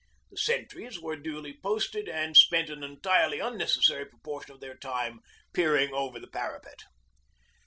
[0.31, 5.19] The sentries were duly posted, and spent an entirely unnecessary proportion of their time
[5.53, 6.85] peering over the parapet.